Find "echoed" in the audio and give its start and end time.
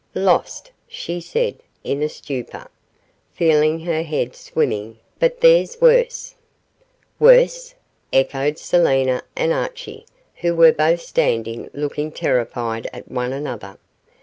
8.11-8.57